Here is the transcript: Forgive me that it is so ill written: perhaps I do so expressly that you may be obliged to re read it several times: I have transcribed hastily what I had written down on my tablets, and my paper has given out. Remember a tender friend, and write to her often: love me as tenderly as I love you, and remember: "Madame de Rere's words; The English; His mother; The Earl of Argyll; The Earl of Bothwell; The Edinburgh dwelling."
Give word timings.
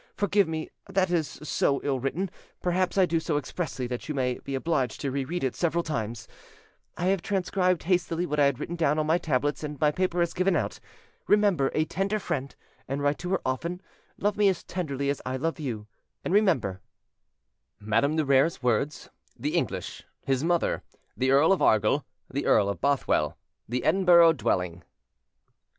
Forgive 0.15 0.47
me 0.47 0.71
that 0.89 1.11
it 1.11 1.13
is 1.13 1.27
so 1.43 1.79
ill 1.83 1.99
written: 1.99 2.31
perhaps 2.59 2.97
I 2.97 3.05
do 3.05 3.19
so 3.19 3.37
expressly 3.37 3.85
that 3.85 4.09
you 4.09 4.15
may 4.15 4.39
be 4.39 4.55
obliged 4.55 4.99
to 5.01 5.11
re 5.11 5.23
read 5.23 5.43
it 5.43 5.55
several 5.55 5.83
times: 5.83 6.27
I 6.97 7.05
have 7.09 7.21
transcribed 7.21 7.83
hastily 7.83 8.25
what 8.25 8.39
I 8.39 8.45
had 8.45 8.59
written 8.59 8.75
down 8.75 8.97
on 8.97 9.05
my 9.05 9.19
tablets, 9.19 9.63
and 9.63 9.79
my 9.79 9.91
paper 9.91 10.19
has 10.21 10.33
given 10.33 10.55
out. 10.55 10.79
Remember 11.27 11.69
a 11.75 11.85
tender 11.85 12.17
friend, 12.17 12.55
and 12.87 13.03
write 13.03 13.19
to 13.19 13.29
her 13.29 13.41
often: 13.45 13.79
love 14.17 14.37
me 14.37 14.49
as 14.49 14.63
tenderly 14.63 15.11
as 15.11 15.21
I 15.23 15.35
love 15.37 15.59
you, 15.59 15.85
and 16.25 16.33
remember: 16.33 16.81
"Madame 17.79 18.15
de 18.15 18.25
Rere's 18.25 18.63
words; 18.63 19.07
The 19.37 19.53
English; 19.53 20.01
His 20.25 20.43
mother; 20.43 20.81
The 21.15 21.29
Earl 21.29 21.51
of 21.51 21.61
Argyll; 21.61 22.07
The 22.27 22.47
Earl 22.47 22.69
of 22.69 22.81
Bothwell; 22.81 23.37
The 23.69 23.83
Edinburgh 23.83 24.33
dwelling." 24.33 24.83